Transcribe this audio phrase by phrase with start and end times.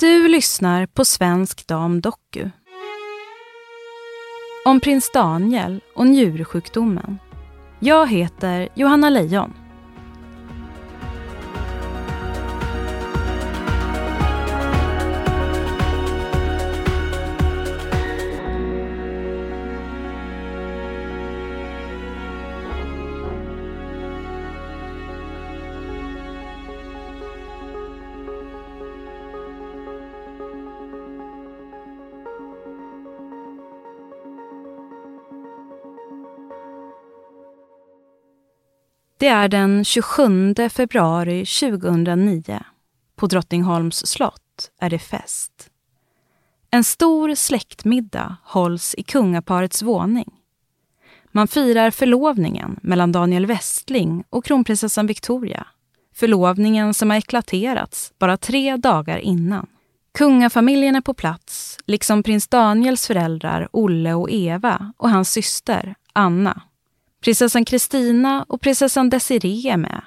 [0.00, 2.50] Du lyssnar på Svensk Dam Doku.
[4.64, 7.18] Om prins Daniel och njursjukdomen.
[7.80, 9.59] Jag heter Johanna Lejon.
[39.20, 42.60] Det är den 27 februari 2009.
[43.16, 45.70] På Drottningholms slott är det fest.
[46.70, 50.32] En stor släktmiddag hålls i kungaparets våning.
[51.32, 55.66] Man firar förlovningen mellan Daniel Westling och kronprinsessan Victoria.
[56.14, 59.66] Förlovningen som har eklaterats bara tre dagar innan.
[60.18, 66.62] Kungafamiljen är på plats, liksom prins Daniels föräldrar Olle och Eva och hans syster Anna.
[67.20, 70.02] Prinsessan Kristina och prinsessan Desiree är med.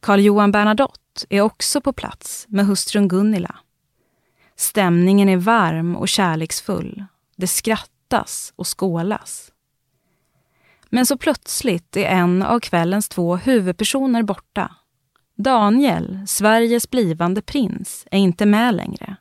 [0.00, 3.56] Karl Johan Bernadotte är också på plats med hustrun Gunilla.
[4.56, 7.04] Stämningen är varm och kärleksfull.
[7.36, 9.52] Det skrattas och skålas.
[10.90, 14.76] Men så plötsligt är en av kvällens två huvudpersoner borta.
[15.36, 19.16] Daniel, Sveriges blivande prins, är inte med längre.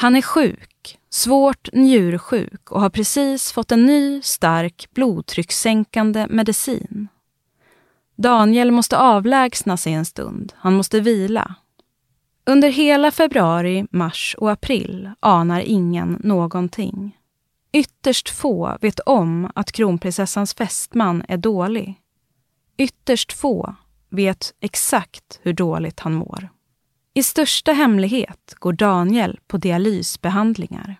[0.00, 7.08] Han är sjuk, svårt njursjuk och har precis fått en ny stark blodtryckssänkande medicin.
[8.16, 10.52] Daniel måste avlägsna sig en stund.
[10.56, 11.54] Han måste vila.
[12.46, 17.16] Under hela februari, mars och april anar ingen någonting.
[17.72, 21.94] Ytterst få vet om att kronprinsessans fästman är dålig.
[22.76, 23.74] Ytterst få
[24.10, 26.48] vet exakt hur dåligt han mår.
[27.18, 30.96] I största hemlighet går Daniel på dialysbehandlingar.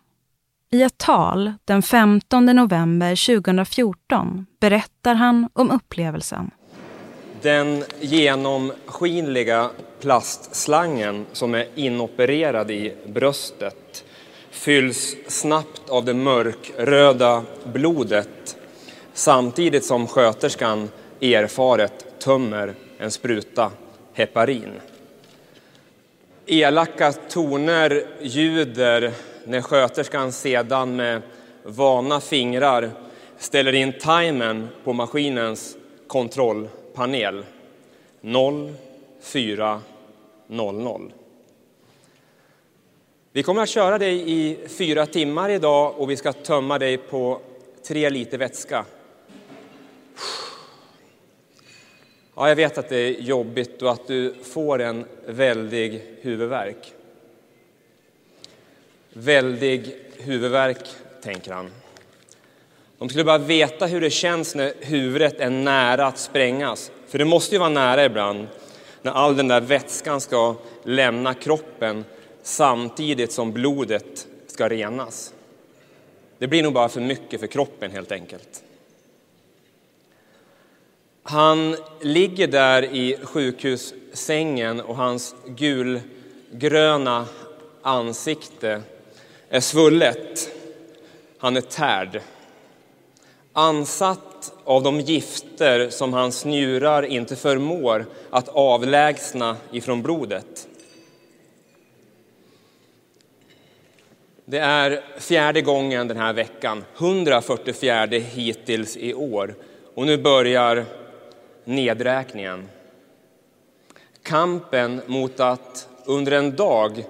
[0.70, 6.50] I ett tal den 15 november 2014 berättar han om upplevelsen.
[7.42, 9.70] Den genomskinliga
[10.00, 14.04] plastslangen som är inopererad i bröstet
[14.50, 18.56] fylls snabbt av det mörkröda blodet
[19.12, 20.88] samtidigt som sköterskan
[21.20, 23.70] erfaret tömmer en spruta
[24.12, 24.72] heparin.
[26.50, 29.12] Elaka toner ljuder
[29.44, 31.22] när sköterskan sedan med
[31.62, 32.90] vana fingrar
[33.38, 35.76] ställer in timern på maskinens
[36.06, 37.44] kontrollpanel.
[38.22, 41.12] 04.00.
[43.32, 47.40] Vi kommer att köra dig i fyra timmar idag och vi ska tömma dig på
[47.88, 48.84] tre liter vätska.
[52.40, 56.92] Ja, jag vet att det är jobbigt och att du får en väldig huvudvärk.
[59.12, 60.88] Väldig huvudvärk,
[61.22, 61.70] tänker han.
[62.98, 66.90] De skulle bara veta hur det känns när huvudet är nära att sprängas.
[67.08, 68.46] För det måste ju vara nära ibland,
[69.02, 72.04] när all den där vätskan ska lämna kroppen
[72.42, 75.34] samtidigt som blodet ska renas.
[76.38, 78.64] Det blir nog bara för mycket för kroppen helt enkelt.
[81.30, 87.26] Han ligger där i sjukhussängen och hans gulgröna
[87.82, 88.82] ansikte
[89.48, 90.50] är svullet.
[91.38, 92.20] Han är tärd.
[93.52, 100.68] Ansatt av de gifter som hans njurar inte förmår att avlägsna ifrån blodet.
[104.44, 109.54] Det är fjärde gången den här veckan, 144 hittills i år.
[109.94, 110.86] Och nu börjar
[111.68, 112.68] nedräkningen.
[114.22, 117.04] Kampen mot att under en dag,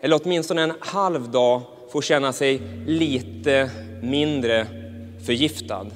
[0.00, 1.62] eller åtminstone en halv dag,
[1.92, 3.70] få känna sig lite
[4.02, 4.66] mindre
[5.26, 5.86] förgiftad.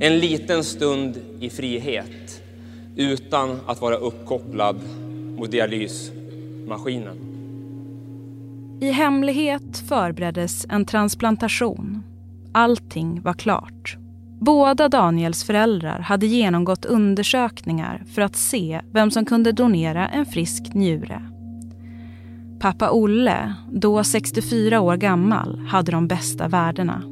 [0.00, 2.42] En liten stund i frihet
[2.96, 4.80] utan att vara uppkopplad
[5.36, 7.18] mot dialysmaskinen.
[8.80, 12.02] I hemlighet förbereddes en transplantation.
[12.52, 13.98] Allting var klart.
[14.40, 20.74] Båda Daniels föräldrar hade genomgått undersökningar för att se vem som kunde donera en frisk
[20.74, 21.22] njure.
[22.60, 27.02] Pappa Olle, då 64 år gammal, hade de bästa värdena.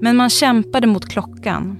[0.00, 1.78] Men man kämpade mot klockan.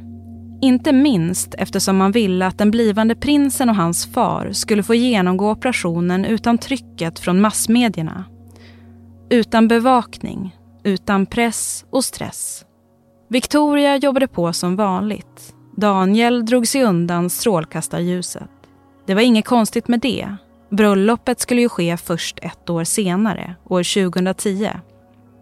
[0.60, 5.50] Inte minst eftersom man ville att den blivande prinsen och hans far skulle få genomgå
[5.50, 8.24] operationen utan trycket från massmedierna.
[9.30, 12.64] Utan bevakning, utan press och stress.
[13.30, 15.54] Victoria jobbade på som vanligt.
[15.76, 18.50] Daniel drog sig undan strålkastarljuset.
[19.06, 20.36] Det var inget konstigt med det.
[20.70, 24.70] Bröllopet skulle ju ske först ett år senare, år 2010.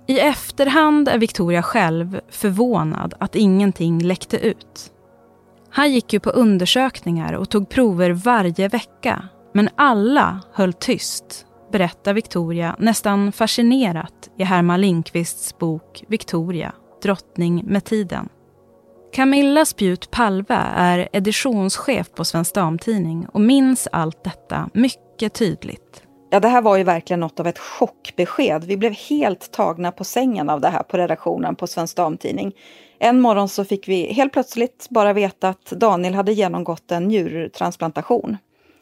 [0.07, 4.93] I efterhand är Victoria själv förvånad att ingenting läckte ut.
[5.71, 9.29] Han gick ju på undersökningar och tog prover varje vecka.
[9.55, 16.73] Men alla höll tyst, berättar Victoria nästan fascinerat i Herman Lindqvists bok Victoria
[17.07, 18.29] drottning med tiden.
[19.13, 26.03] Camilla Spjut Palve är editionschef på Svensk Damtidning och minns allt detta mycket tydligt.
[26.31, 28.65] Ja, det här var ju verkligen något av ett chockbesked.
[28.65, 32.53] Vi blev helt tagna på sängen av det här på redaktionen på Svensk Damtidning.
[32.99, 38.37] En morgon så fick vi helt plötsligt bara veta att Daniel hade genomgått en njurtransplantation.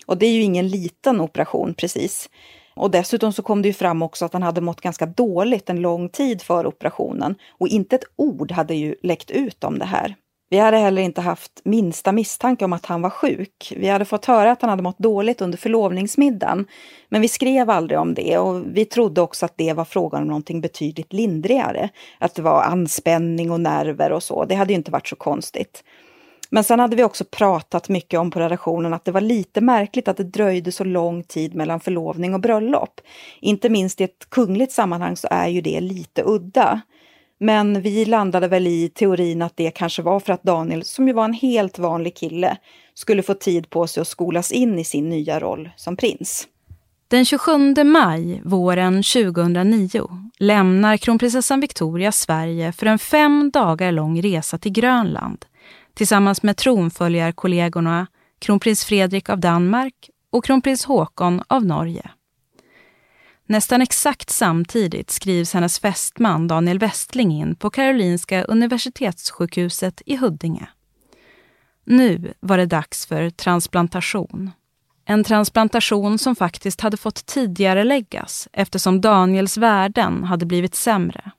[0.07, 2.29] Och det är ju ingen liten operation precis.
[2.77, 5.81] Och dessutom så kom det ju fram också att han hade mått ganska dåligt en
[5.81, 10.17] lång tid för operationen och inte ett ord hade ju läckt ut om det här.
[10.51, 13.73] Vi hade heller inte haft minsta misstanke om att han var sjuk.
[13.77, 16.67] Vi hade fått höra att han hade mått dåligt under förlovningsmiddagen,
[17.09, 20.29] men vi skrev aldrig om det och vi trodde också att det var frågan om
[20.29, 21.89] någonting betydligt lindrigare.
[22.19, 24.45] Att det var anspänning och nerver och så.
[24.45, 25.85] Det hade ju inte varit så konstigt.
[26.51, 30.09] Men sen hade vi också pratat mycket om på redaktionen att det var lite märkligt
[30.09, 33.01] att det dröjde så lång tid mellan förlovning och bröllop.
[33.41, 36.81] Inte minst i ett kungligt sammanhang så är ju det lite udda.
[37.41, 41.15] Men vi landade väl i teorin att det kanske var för att Daniel, som ju
[41.15, 42.57] var en helt vanlig kille,
[42.95, 46.49] skulle få tid på sig att skolas in i sin nya roll som prins.
[47.09, 50.09] Den 27 maj våren 2009
[50.39, 55.45] lämnar kronprinsessan Victoria Sverige för en fem dagar lång resa till Grönland
[55.95, 58.07] tillsammans med tronföljarkollegorna
[58.39, 62.11] kronprins Fredrik av Danmark och kronprins Håkon av Norge.
[63.47, 70.69] Nästan exakt samtidigt skrivs hennes fästman Daniel Westling in på Karolinska universitetssjukhuset i Huddinge.
[71.85, 74.51] Nu var det dags för transplantation.
[75.05, 81.31] En transplantation som faktiskt hade fått tidigare läggas eftersom Daniels värden hade blivit sämre.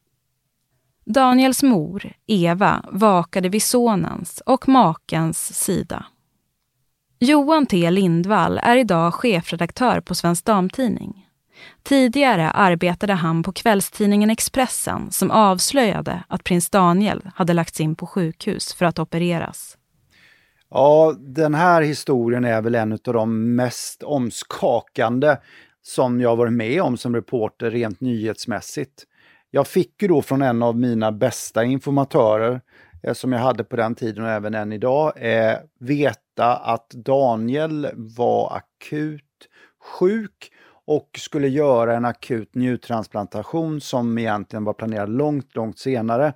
[1.05, 6.05] Daniels mor, Eva, vakade vid sonens och makens sida.
[7.19, 11.27] Johan T Lindvall är idag chefredaktör på Svensk Damtidning.
[11.83, 18.07] Tidigare arbetade han på kvällstidningen Expressen som avslöjade att prins Daniel hade lagts in på
[18.07, 19.77] sjukhus för att opereras.
[20.69, 25.37] Ja, den här historien är väl en av de mest omskakande
[25.81, 29.05] som jag varit med om som reporter rent nyhetsmässigt.
[29.55, 32.61] Jag fick ju då från en av mina bästa informatörer
[33.03, 37.89] eh, som jag hade på den tiden och även än idag, eh, veta att Daniel
[37.95, 39.23] var akut
[39.99, 40.51] sjuk
[40.85, 46.33] och skulle göra en akut njurtransplantation som egentligen var planerad långt, långt senare.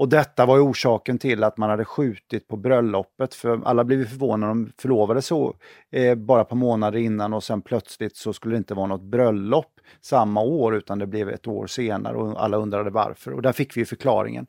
[0.00, 4.50] Och detta var orsaken till att man hade skjutit på bröllopet, för alla blev förvånade,
[4.50, 5.56] de förlovade så
[5.90, 9.02] eh, bara ett par månader innan och sen plötsligt så skulle det inte vara något
[9.02, 13.32] bröllop samma år utan det blev ett år senare och alla undrade varför.
[13.32, 14.46] Och där fick vi förklaringen.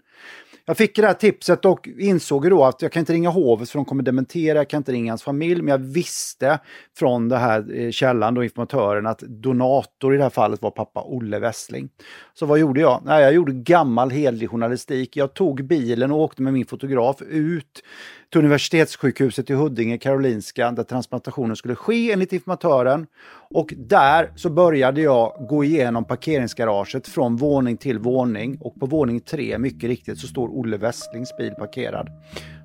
[0.65, 3.79] Jag fick det här tipset och insåg då att jag kan inte ringa hovet för
[3.79, 6.59] de kommer dementera, jag kan inte ringa hans familj, men jag visste
[6.97, 11.03] från den här eh, källan då informatören att donator i det här fallet var pappa
[11.03, 11.89] Olle Westling.
[12.33, 13.01] Så vad gjorde jag?
[13.05, 15.17] Nej, jag gjorde gammal hederlig journalistik.
[15.17, 17.83] Jag tog bilen och åkte med min fotograf ut
[18.31, 23.07] till universitetssjukhuset i Huddinge, Karolinska, där transplantationen skulle ske enligt informatören.
[23.49, 29.19] Och där så började jag gå igenom parkeringsgaraget från våning till våning och på våning
[29.19, 32.09] tre, mycket riktigt, så står Olle Westlings bil parkerad.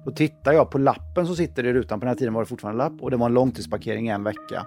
[0.05, 2.47] Då tittar jag på lappen som sitter i rutan, på den här tiden var det
[2.49, 4.67] fortfarande lapp, och det var en långtidsparkering i en vecka.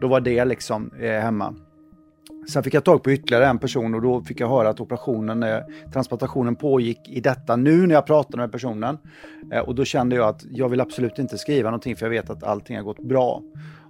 [0.00, 1.54] Då var det liksom eh, hemma.
[2.48, 5.42] Sen fick jag tag på ytterligare en person och då fick jag höra att operationen,
[5.42, 5.58] eh,
[5.92, 8.98] transplantationen pågick i detta nu när jag pratade med personen.
[9.52, 12.30] Eh, och då kände jag att jag vill absolut inte skriva någonting för jag vet
[12.30, 13.42] att allting har gått bra.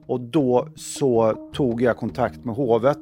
[0.06, 2.98] Och då så tog jag kontakt med hovet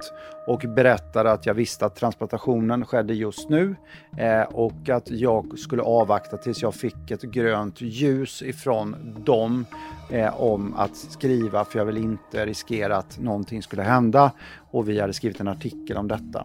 [0.46, 3.76] och berättade att jag visste att transplantationen skedde just nu
[4.18, 9.66] eh, och att jag skulle avvakta tills jag fick ett grönt ljus ifrån dem
[10.10, 14.32] eh, om att skriva för jag vill inte riskera att någonting skulle hända
[14.70, 16.44] och vi hade skrivit en artikel om detta.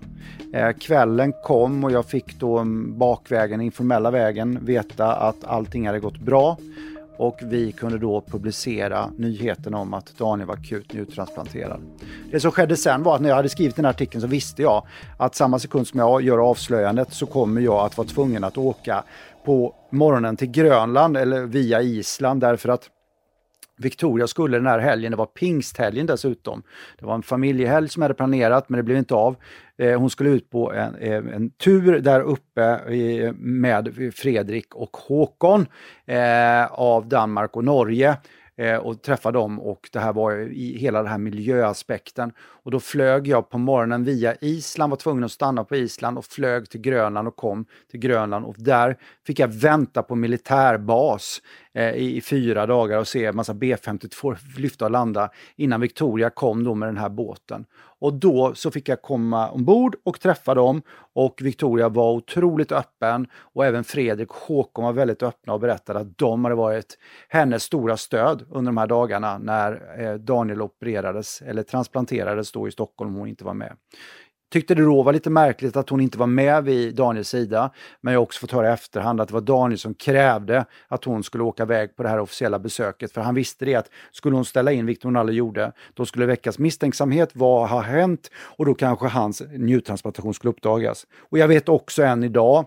[0.54, 6.20] Eh, kvällen kom och jag fick då bakvägen, informella vägen, veta att allting hade gått
[6.20, 6.58] bra
[7.18, 11.82] och vi kunde då publicera nyheten om att Daniel var akut njurtransplanterad.
[12.32, 14.62] Det som skedde sen var att när jag hade skrivit den här artikeln så visste
[14.62, 14.84] jag
[15.18, 19.04] att samma sekund som jag gör avslöjandet så kommer jag att vara tvungen att åka
[19.46, 22.90] på morgonen till Grönland eller via Island därför att
[23.78, 26.64] Victoria skulle den här helgen, det var pingsthelgen dessutom.
[27.00, 29.36] Det var en familjehelg som hade planerat men det blev inte av.
[29.78, 32.80] Eh, hon skulle ut på en, eh, en tur där uppe
[33.38, 35.66] med Fredrik och Håkon
[36.06, 38.18] eh, av Danmark och Norge
[38.58, 42.32] eh, och träffa dem och det här var i hela den här miljöaspekten.
[42.38, 46.26] Och då flög jag på morgonen via Island, var tvungen att stanna på Island och
[46.26, 48.98] flög till Grönland och kom till Grönland och där
[49.28, 51.42] fick jag vänta på militärbas
[51.74, 56.30] eh, i, i, fyra dagar och se en massa B52 lyfta och landa innan Victoria
[56.30, 57.66] kom då med den här båten.
[58.02, 60.82] Och då så fick jag komma ombord och träffa dem
[61.14, 66.00] och Victoria var otroligt öppen och även Fredrik och Håkon var väldigt öppna och berättade
[66.00, 66.98] att de hade varit
[67.30, 72.72] hennes stora stöd under de här dagarna när eh, Daniel opererades eller transplanterades då i
[72.72, 73.78] Stockholm och hon inte var med.
[74.56, 77.72] Tyckte det då var lite märkligt att hon inte var med vid Daniels sida,
[78.02, 81.04] men jag har också fått höra i efterhand att det var Daniel som krävde att
[81.04, 84.36] hon skulle åka iväg på det här officiella besöket, för han visste det att skulle
[84.36, 88.32] hon ställa in, vilket hon aldrig gjorde, då skulle det väckas misstänksamhet, vad har hänt?
[88.36, 91.08] Och då kanske hans njurtransplantation skulle uppdagas.
[91.18, 92.66] Och jag vet också än idag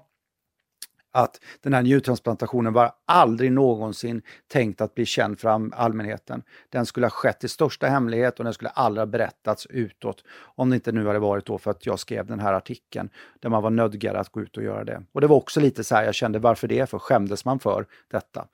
[1.13, 6.43] att den här njurtransplantationen var aldrig någonsin tänkt att bli känd för allmänheten.
[6.69, 10.25] Den skulle ha skett i största hemlighet och den skulle aldrig ha berättats utåt.
[10.41, 13.11] Om det inte nu hade varit då för att jag skrev den här artikeln
[13.41, 15.03] där man var nödgad att gå ut och göra det.
[15.13, 16.91] Och det var också lite så här, jag kände varför det?
[16.91, 18.47] För skämdes man för detta?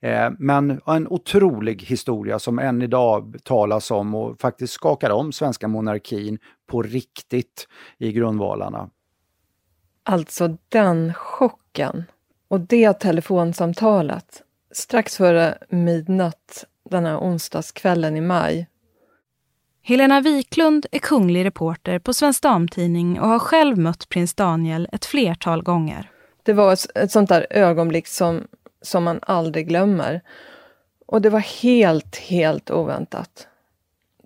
[0.00, 5.68] Eh, men en otrolig historia som än idag talas om och faktiskt skakar om svenska
[5.68, 8.90] monarkin på riktigt i grundvalarna.
[10.02, 11.12] Alltså den
[11.70, 12.04] chocken
[12.48, 18.66] och det telefonsamtalet strax före midnatt den här onsdagskvällen i maj.
[19.82, 25.04] Helena Wiklund är kunglig reporter på Svensk Damtidning och har själv mött prins Daniel ett
[25.04, 26.10] flertal gånger.
[26.42, 28.46] Det var ett, ett sånt där ögonblick som,
[28.82, 30.20] som man aldrig glömmer.
[31.06, 33.46] Och det var helt, helt oväntat.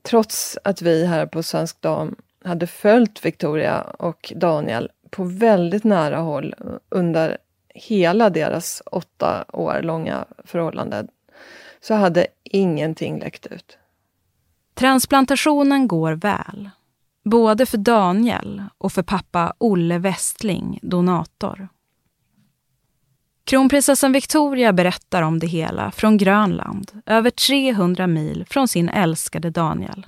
[0.02, 6.18] Trots att vi här på Svensk Dam hade följt Victoria och Daniel på väldigt nära
[6.18, 6.54] håll
[6.88, 7.38] under
[7.74, 11.06] hela deras åtta år långa förhållande
[11.80, 13.78] så hade ingenting läckt ut.
[14.74, 16.70] Transplantationen går väl.
[17.24, 21.68] Både för Daniel och för pappa Olle Westling, donator.
[23.44, 30.06] Kronprinsessan Victoria berättar om det hela från Grönland, över 300 mil från sin älskade Daniel.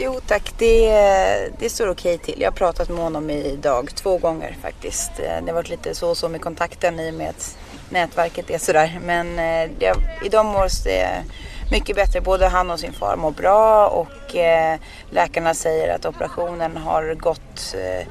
[0.00, 2.40] Jo tack, det, det står okej till.
[2.40, 5.10] Jag har pratat med honom idag två gånger faktiskt.
[5.18, 7.58] Eh, det har varit lite så och så med kontakten i och med att
[7.90, 9.00] nätverket är sådär.
[9.04, 9.36] Men
[9.78, 11.24] det, idag mår det
[11.70, 12.20] mycket bättre.
[12.20, 14.78] Både han och sin far mår bra och eh,
[15.10, 18.06] läkarna säger att operationen har gått, eh,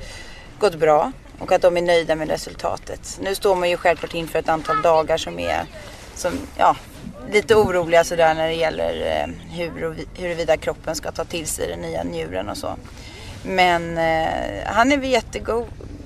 [0.60, 3.20] gått bra och att de är nöjda med resultatet.
[3.22, 5.66] Nu står man ju självklart inför ett antal dagar som är
[6.16, 6.76] som, ja,
[7.32, 11.80] lite oroliga sådär när det gäller eh, hur, huruvida kroppen ska ta till sig den
[11.80, 12.76] nya njuren och så.
[13.44, 15.66] Men eh, han är väl jättegod,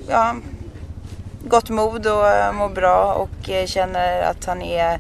[0.10, 0.36] ja,
[1.48, 5.00] gott mod och eh, mår bra och eh, känner att han är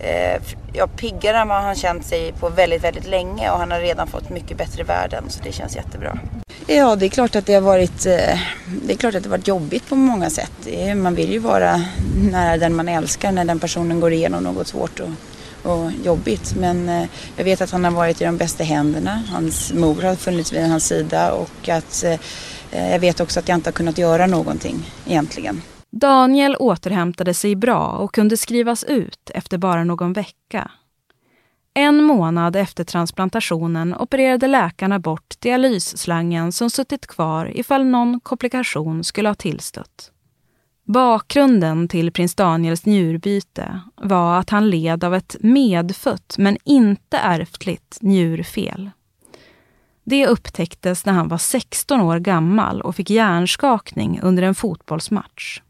[0.00, 0.42] eh,
[0.72, 4.06] ja, piggare än vad han känt sig på väldigt, väldigt länge och han har redan
[4.06, 6.18] fått mycket bättre värden så det känns jättebra.
[6.66, 8.38] Ja, det är klart att det har varit, eh,
[8.82, 10.52] det är klart att det varit jobbigt på många sätt.
[10.96, 11.84] Man vill ju vara
[12.30, 15.08] nära den man älskar när den personen går igenom något svårt och
[15.62, 16.54] och jobbigt.
[16.56, 19.22] Men eh, jag vet att han har varit i de bästa händerna.
[19.32, 22.12] Hans mor har funnits vid hans sida och att eh,
[22.70, 25.62] eh, jag vet också att jag inte har kunnat göra någonting egentligen.
[25.90, 30.70] Daniel återhämtade sig bra och kunde skrivas ut efter bara någon vecka.
[31.74, 39.28] En månad efter transplantationen opererade läkarna bort dialysslangen som suttit kvar ifall någon komplikation skulle
[39.28, 40.11] ha tillstött.
[40.84, 47.98] Bakgrunden till prins Daniels njurbyte var att han led av ett medfött men inte ärftligt
[48.00, 48.90] njurfel.
[50.04, 55.60] Det upptäcktes när han var 16 år gammal och fick hjärnskakning under en fotbollsmatch.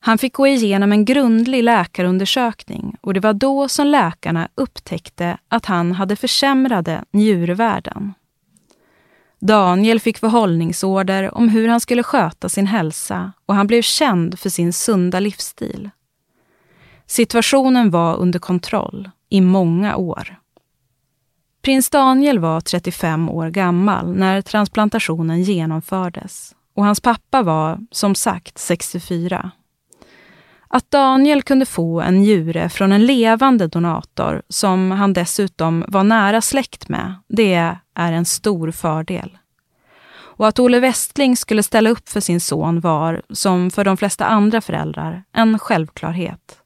[0.00, 5.66] Han fick gå igenom en grundlig läkarundersökning och det var då som läkarna upptäckte att
[5.66, 8.14] han hade försämrade njurvärden.
[9.38, 14.50] Daniel fick förhållningsorder om hur han skulle sköta sin hälsa och han blev känd för
[14.50, 15.90] sin sunda livsstil.
[17.06, 20.36] Situationen var under kontroll i många år.
[21.62, 28.58] Prins Daniel var 35 år gammal när transplantationen genomfördes och hans pappa var, som sagt,
[28.58, 29.50] 64.
[30.68, 36.40] Att Daniel kunde få en njure från en levande donator som han dessutom var nära
[36.40, 39.38] släkt med, det är en stor fördel.
[40.38, 44.26] Och att Olle Westling skulle ställa upp för sin son var, som för de flesta
[44.26, 46.58] andra föräldrar, en självklarhet.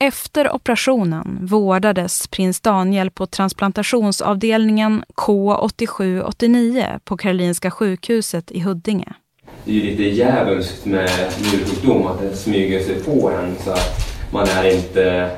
[0.00, 9.14] Efter operationen vårdades prins Daniel på transplantationsavdelningen K8789 på Karolinska sjukhuset i Huddinge.
[9.64, 14.08] Det är ju lite djävulskt med njursjukdom att det smyger sig på en så att
[14.32, 15.30] man är inte...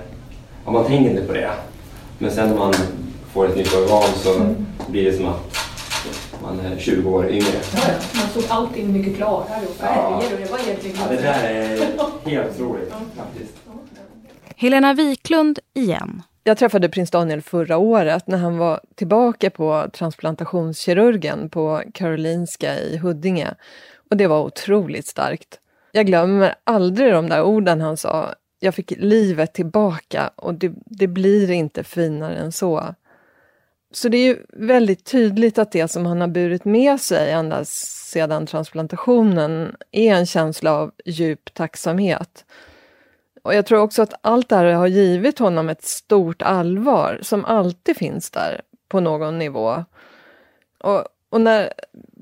[0.64, 1.50] Ja, man tänker inte på det.
[2.18, 2.74] Men sen när man
[3.32, 4.66] får ett nytt organ så mm.
[4.88, 5.60] blir det som att
[6.42, 7.46] man är 20 år yngre.
[7.74, 7.80] Ja,
[8.14, 10.16] man såg allting mycket klarare och färger ja.
[10.16, 10.96] och det var egentligen...
[11.00, 11.68] Ja, det där är
[12.30, 13.54] helt otroligt faktiskt.
[14.56, 16.22] Helena Wiklund igen.
[16.44, 22.96] Jag träffade prins Daniel förra året när han var tillbaka på transplantationskirurgen på Karolinska i
[22.96, 23.54] Huddinge.
[24.10, 25.60] Och det var otroligt starkt.
[25.92, 28.34] Jag glömmer aldrig de där orden han sa.
[28.60, 32.94] Jag fick livet tillbaka och det, det blir inte finare än så.
[33.92, 37.64] Så det är ju väldigt tydligt att det som han har burit med sig ända
[37.64, 42.44] sedan transplantationen är en känsla av djup tacksamhet.
[43.42, 47.44] Och jag tror också att allt det här har givit honom ett stort allvar som
[47.44, 49.84] alltid finns där på någon nivå.
[50.78, 51.72] Och, och när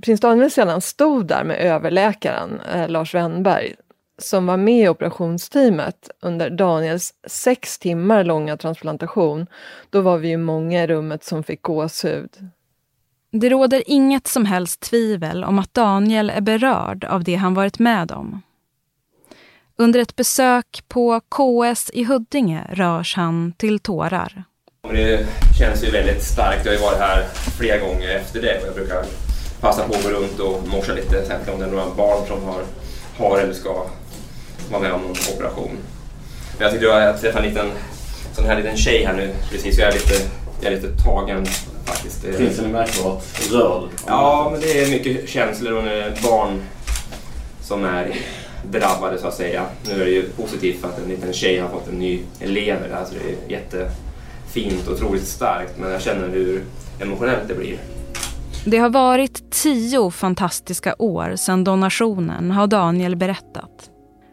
[0.03, 3.75] prins Daniel sedan stod där med överläkaren eh, Lars Wennberg
[4.19, 9.47] som var med i operationsteamet under Daniels sex timmar långa transplantation,
[9.91, 12.31] då var vi ju många i rummet som fick gåshud.
[13.31, 17.79] Det råder inget som helst tvivel om att Daniel är berörd av det han varit
[17.79, 18.43] med om.
[19.77, 24.45] Under ett besök på KS i Huddinge rörs han till tårar.
[24.91, 25.27] Det
[25.59, 26.65] känns ju väldigt starkt.
[26.65, 27.27] Jag har ju varit här
[27.59, 29.05] flera gånger efter det och jag brukar
[29.61, 32.45] passa på att gå runt och morsa lite, särskilt om det är några barn som
[32.45, 32.63] har,
[33.17, 33.87] har eller ska
[34.71, 35.71] vara med om någon operation.
[36.59, 37.71] Men jag tyckte jag träffade en liten,
[38.33, 40.15] sån här liten tjej här nu precis, jag är lite,
[40.61, 41.47] jag är lite tagen
[41.85, 42.21] faktiskt.
[42.21, 43.89] Finns det märkbart rörd?
[44.07, 45.83] Ja, men det är mycket känslor och
[46.23, 46.63] barn
[47.63, 48.15] som är
[48.71, 49.67] drabbade så att säga.
[49.89, 52.77] Nu är det ju positivt för att en liten tjej har fått en ny elev
[52.91, 53.57] där, så det är
[54.59, 55.79] fint och otroligt starkt.
[55.79, 56.65] Men jag känner hur
[57.01, 57.79] emotionellt det blir.
[58.65, 63.91] Det har varit tio fantastiska år sedan donationen, har Daniel berättat.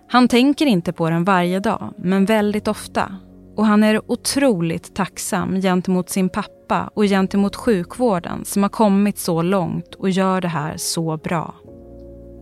[0.07, 3.15] Han tänker inte på den varje dag, men väldigt ofta.
[3.55, 9.41] Och han är otroligt tacksam gentemot sin pappa och gentemot sjukvården som har kommit så
[9.41, 11.55] långt och gör det här så bra.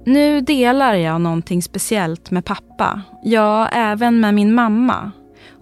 [0.05, 3.01] Nu delar jag någonting speciellt med pappa.
[3.23, 5.11] Ja, även med min mamma.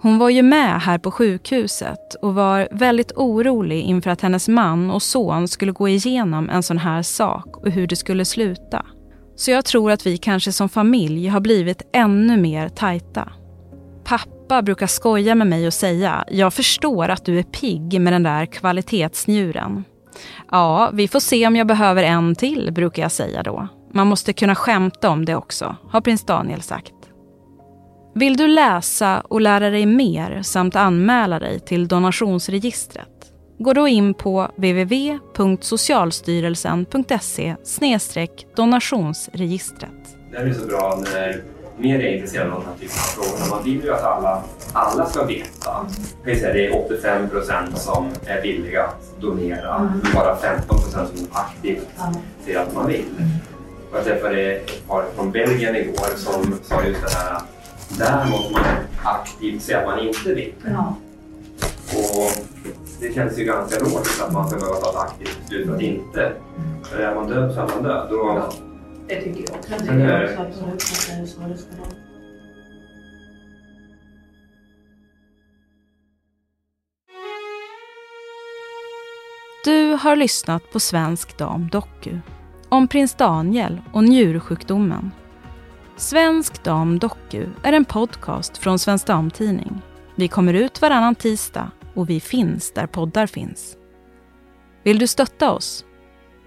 [0.03, 4.91] Hon var ju med här på sjukhuset och var väldigt orolig inför att hennes man
[4.91, 8.85] och son skulle gå igenom en sån här sak och hur det skulle sluta.
[9.35, 13.31] Så jag tror att vi kanske som familj har blivit ännu mer tajta.
[14.03, 18.23] Pappa brukar skoja med mig och säga “Jag förstår att du är pigg med den
[18.23, 19.83] där kvalitetsnjuren”.
[20.51, 23.67] Ja, vi får se om jag behöver en till, brukar jag säga då.
[23.93, 27.00] Man måste kunna skämta om det också, har prins Daniel sagt.
[28.13, 33.07] Vill du läsa och lära dig mer samt anmäla dig till donationsregistret?
[33.57, 37.55] Gå då in på www.socialstyrelsen.se
[38.55, 39.89] donationsregistret.
[40.31, 41.41] Det är så bra när
[41.77, 43.49] media är intresserade av den här typen av frågor.
[43.55, 44.43] Man vill ju att alla,
[44.73, 45.87] alla ska veta.
[46.23, 51.87] Det är 85 procent som är villiga att donera, men bara 15 procent som aktivt
[52.45, 53.05] säger att man vill.
[53.91, 57.41] Och jag träffade ett par från Belgien igår som sa just det här
[57.97, 58.63] där måste man
[59.03, 60.53] aktivt säga att man inte vill.
[60.65, 60.95] Ja.
[61.93, 62.31] Och
[62.99, 65.81] det känns ju ganska logiskt att man ska behöva ta ett aktivt beslut för att
[65.81, 66.33] inte.
[66.83, 68.07] För är man död så är man död.
[68.09, 68.15] Då...
[68.17, 68.51] Ja,
[69.07, 69.71] det tycker jag också.
[69.71, 71.89] Det tycker jag också absolut att det är så det ska vara.
[79.65, 82.17] Du har lyssnat på Svensk Dam Doku
[82.69, 85.11] om prins Daniel och njursjukdomen.
[85.95, 89.81] Svensk Dam Doku är en podcast från Svensk Damtidning.
[90.15, 93.77] Vi kommer ut varannan tisdag och vi finns där poddar finns.
[94.83, 95.85] Vill du stötta oss?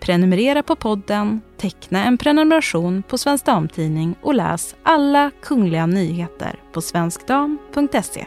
[0.01, 6.81] Prenumerera på podden, teckna en prenumeration på Svensk Damtidning och läs alla kungliga nyheter på
[6.81, 8.27] svenskdam.se.